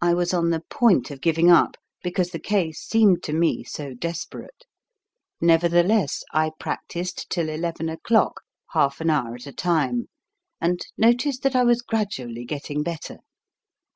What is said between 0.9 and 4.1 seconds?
of giving up, because the case seemed to me so